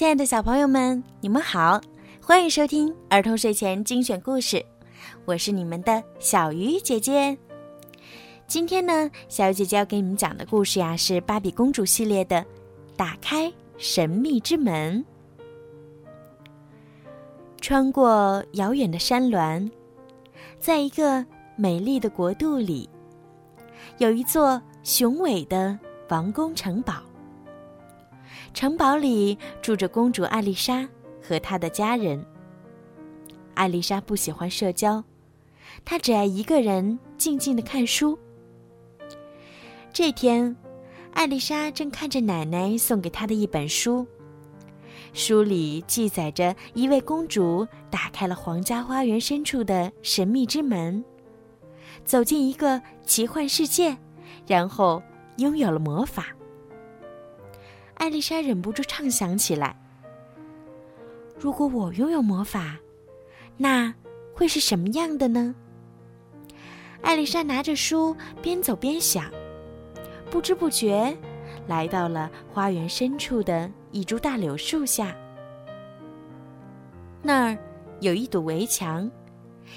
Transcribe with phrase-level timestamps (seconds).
[0.00, 1.78] 亲爱的小朋友们，你们好，
[2.22, 4.64] 欢迎收听儿童睡前精选故事，
[5.26, 7.36] 我是你们的小鱼姐姐。
[8.46, 12.38] 今天呢，小鱼姐姐要给你们讲的故事呀，是《芭比公主》系列的
[12.96, 15.04] 《打开神秘之门》。
[17.60, 19.70] 穿过遥远的山峦，
[20.58, 21.22] 在一个
[21.56, 22.88] 美丽的国度里，
[23.98, 26.94] 有一座雄伟的王宫城堡。
[28.52, 30.88] 城堡里住着公主艾丽莎
[31.22, 32.24] 和她的家人。
[33.54, 35.02] 艾丽莎不喜欢社交，
[35.84, 38.18] 她只爱一个人静静的看书。
[39.92, 40.54] 这天，
[41.12, 44.06] 艾丽莎正看着奶奶送给她的一本书，
[45.12, 51.04] 书里记载着一位公主打开了皇家花园深处的神秘之门，
[52.04, 53.96] 走进一个奇幻世界，
[54.46, 55.02] 然后
[55.36, 56.26] 拥有了魔法。
[58.00, 59.76] 艾丽莎忍不住畅想起来
[61.38, 62.78] ：“如果我拥有魔法，
[63.58, 63.94] 那
[64.32, 65.54] 会是什么样的呢？”
[67.04, 69.30] 艾丽莎拿着书边走边想，
[70.30, 71.14] 不知不觉
[71.66, 75.14] 来到了花园深处的一株大柳树下。
[77.22, 77.58] 那儿
[78.00, 79.10] 有一堵围墙，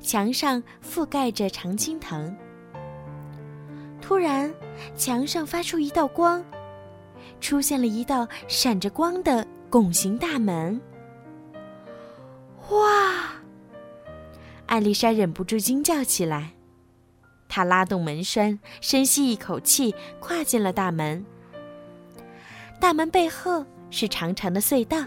[0.00, 2.32] 墙上覆盖着常青藤。
[4.00, 4.54] 突然，
[4.94, 6.44] 墙上发出一道光。
[7.44, 10.80] 出现了一道闪着光的拱形大门。
[12.70, 13.34] 哇！
[14.64, 16.52] 艾丽莎忍不住惊叫起来。
[17.46, 21.22] 她拉动门栓，深吸一口气，跨进了大门。
[22.80, 25.04] 大门背后是长长的隧道。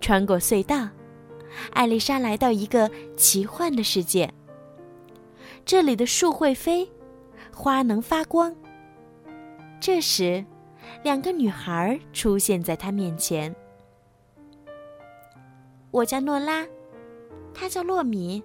[0.00, 0.88] 穿过隧道，
[1.72, 4.32] 艾丽莎来到一个奇幻的世界。
[5.64, 6.88] 这里的树会飞，
[7.52, 8.54] 花能发光。
[9.80, 10.44] 这时。
[11.02, 13.54] 两个女孩出现在他面前。
[15.90, 16.66] 我叫诺拉，
[17.54, 18.42] 她叫洛米。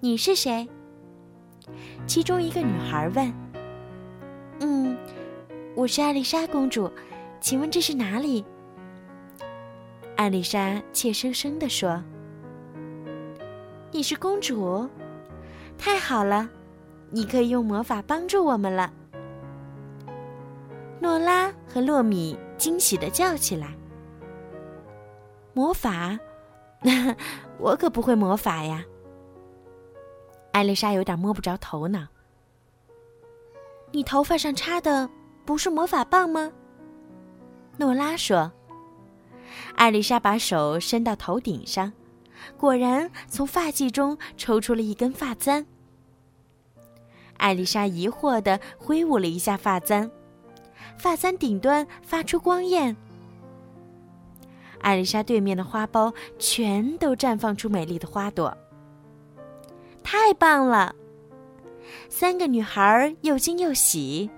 [0.00, 0.68] 你是谁？
[2.06, 3.32] 其中一个女孩问。
[4.60, 4.96] 嗯，
[5.74, 6.90] 我是艾丽莎公主，
[7.40, 8.44] 请问这是哪里？
[10.16, 12.02] 艾丽莎怯生生地说
[13.92, 14.88] ：“你是公主，
[15.76, 16.48] 太好了，
[17.10, 18.92] 你可以用魔法帮助我们了。”
[21.00, 23.74] 诺拉和洛米惊喜的叫起来
[25.52, 26.18] ：“魔法？
[27.58, 28.84] 我可不会魔法呀！”
[30.52, 32.06] 艾丽莎有点摸不着头脑。
[33.92, 35.08] “你头发上插的
[35.44, 36.50] 不是魔法棒吗？”
[37.76, 38.50] 诺拉说。
[39.74, 41.92] 艾丽莎把手伸到头顶上，
[42.56, 45.64] 果然从发髻中抽出了一根发簪。
[47.36, 50.10] 艾丽莎疑惑的挥舞了一下发簪。
[50.96, 52.96] 发簪顶端发出光焰，
[54.80, 58.56] 艾丽莎对面的花苞全都绽放出美丽的花朵。
[60.02, 60.94] 太棒了！
[62.08, 64.30] 三个女孩又惊又喜。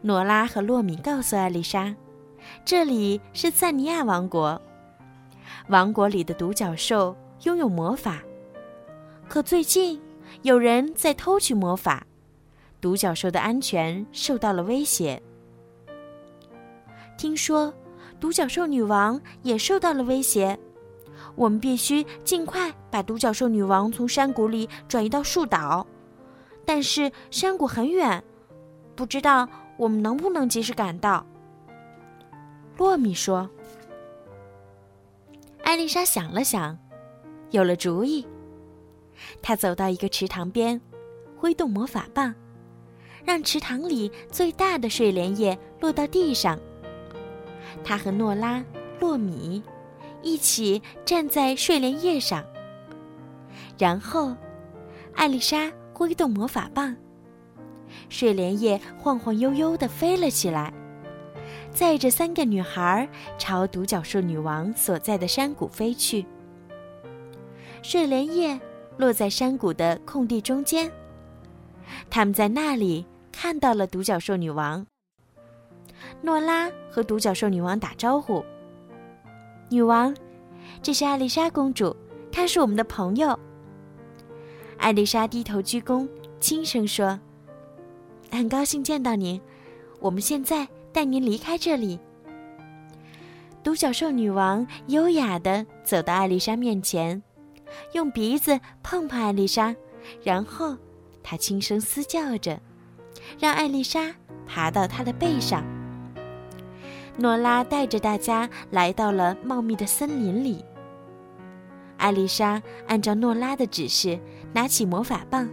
[0.00, 1.94] 诺拉和洛米告诉艾丽莎，
[2.64, 4.60] 这里是赞尼亚王国，
[5.68, 8.22] 王国里的独角兽拥有魔法，
[9.28, 10.00] 可最近
[10.42, 12.06] 有人在偷取魔法，
[12.80, 15.22] 独角兽的安全受到了威胁。
[17.22, 17.72] 听说，
[18.18, 20.58] 独角兽女王也受到了威胁，
[21.36, 25.86] 我们必须尽快把独角兽女王从山谷里转移到树岛。
[26.64, 28.20] 但是山谷很远，
[28.96, 31.24] 不知道我们能不能及时赶到。
[32.76, 33.48] 洛米说。
[35.62, 36.76] 艾丽莎想了想，
[37.52, 38.26] 有了主意。
[39.40, 40.80] 她走到一个池塘边，
[41.36, 42.34] 挥动魔法棒，
[43.24, 46.58] 让池塘里最大的睡莲叶落到地上。
[47.84, 48.64] 他和诺拉、
[49.00, 49.62] 洛米
[50.22, 52.44] 一起站在睡莲叶上，
[53.78, 54.34] 然后
[55.14, 56.96] 艾丽莎挥动魔法棒，
[58.08, 60.72] 睡莲叶晃晃悠悠地飞了起来，
[61.72, 63.08] 载着三个女孩
[63.38, 66.24] 朝独角兽女王所在的山谷飞去。
[67.82, 68.60] 睡莲叶
[68.96, 70.90] 落在山谷的空地中间，
[72.08, 74.86] 他们在那里看到了独角兽女王。
[76.22, 78.44] 诺拉和独角兽女王打招呼
[79.68, 80.14] ：“女王，
[80.80, 81.94] 这是艾丽莎公主，
[82.30, 83.38] 她是我们的朋友。”
[84.78, 86.08] 艾丽莎低头鞠躬，
[86.38, 87.18] 轻声说
[88.30, 89.40] ：“很高兴见到您，
[90.00, 91.98] 我们现在带您离开这里。”
[93.64, 97.22] 独角兽女王优雅地走到艾丽莎面前，
[97.92, 99.74] 用鼻子碰碰艾丽莎，
[100.22, 100.76] 然后
[101.22, 102.60] 她轻声嘶叫着，
[103.38, 104.14] 让艾丽莎
[104.46, 105.64] 爬到她的背上。
[107.16, 110.64] 诺拉带着大家来到了茂密的森林里。
[111.98, 114.18] 艾丽莎按照诺拉的指示，
[114.52, 115.48] 拿起魔法棒，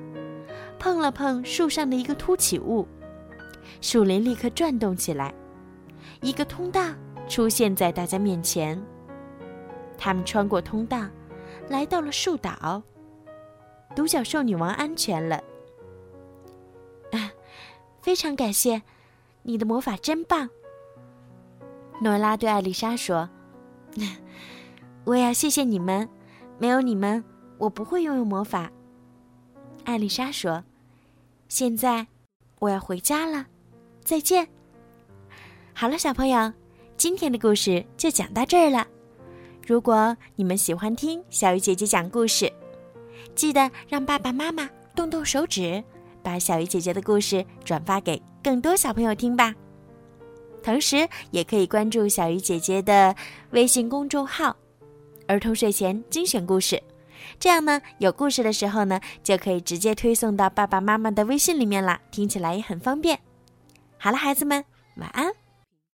[0.80, 2.88] 碰了碰树上的一个凸起物，
[3.82, 5.34] 树林立刻转动起来，
[6.22, 6.82] 一个通道
[7.28, 8.82] 出现在大家面前。
[9.98, 11.06] 他们穿过通道，
[11.68, 12.82] 来到了树岛。
[13.96, 15.36] 独角兽女王安全了。
[17.12, 17.32] 啊，
[18.02, 18.82] 非常感谢，
[19.44, 20.50] 你的魔法真棒。
[22.02, 23.30] 诺拉对艾丽莎说
[25.06, 26.08] ：“我也要谢谢你们。”
[26.62, 27.24] 没有你们，
[27.58, 28.70] 我不会拥有魔法。
[29.86, 30.62] 艾丽莎说
[31.48, 32.06] ：“现在
[32.60, 33.46] 我要回家了，
[34.04, 34.46] 再见。”
[35.74, 36.52] 好了，小朋友，
[36.98, 38.86] 今天的故事就讲到这儿了。
[39.66, 42.52] 如果你们喜欢听小鱼姐姐讲故事，
[43.36, 45.82] 记得让爸爸妈妈动动手指，
[46.22, 49.56] 把小鱼姐姐的故事转发给更多小朋友听吧。
[50.62, 53.16] 同时，也可以关注小鱼姐姐的
[53.52, 54.56] 微信公众号。
[55.28, 56.82] 儿童睡前精选故事，
[57.40, 63.20] 这样呢，有故事的时候呢，就可以直接推送到爸爸妈妈的微信里面了，听起来也很方便。
[63.98, 64.66] 好了，孩子们，
[64.98, 65.39] 晚安。